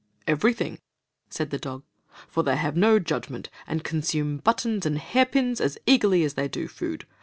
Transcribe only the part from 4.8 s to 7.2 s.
and hairpins as eagerly as they do food.